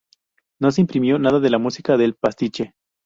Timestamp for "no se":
0.59-0.81